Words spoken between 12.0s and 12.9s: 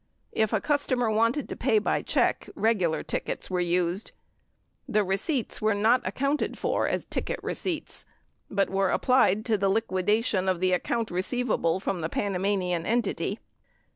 the Panamanian